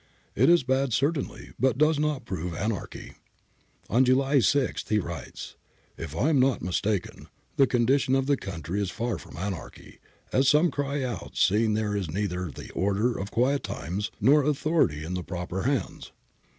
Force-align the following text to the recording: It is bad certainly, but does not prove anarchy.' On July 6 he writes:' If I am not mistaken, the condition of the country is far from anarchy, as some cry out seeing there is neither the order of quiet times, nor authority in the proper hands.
It 0.33 0.49
is 0.49 0.63
bad 0.63 0.93
certainly, 0.93 1.51
but 1.59 1.77
does 1.77 1.99
not 1.99 2.25
prove 2.25 2.55
anarchy.' 2.55 3.13
On 3.87 4.03
July 4.03 4.39
6 4.39 4.83
he 4.89 4.97
writes:' 4.97 5.57
If 5.95 6.15
I 6.15 6.29
am 6.29 6.39
not 6.39 6.63
mistaken, 6.63 7.27
the 7.55 7.67
condition 7.67 8.15
of 8.15 8.25
the 8.25 8.35
country 8.35 8.81
is 8.81 8.89
far 8.89 9.19
from 9.19 9.37
anarchy, 9.37 9.99
as 10.33 10.47
some 10.49 10.71
cry 10.71 11.03
out 11.03 11.37
seeing 11.37 11.75
there 11.75 11.95
is 11.95 12.09
neither 12.09 12.49
the 12.49 12.71
order 12.71 13.15
of 13.15 13.29
quiet 13.29 13.61
times, 13.61 14.09
nor 14.19 14.43
authority 14.43 15.03
in 15.03 15.13
the 15.13 15.21
proper 15.23 15.65
hands. 15.65 16.11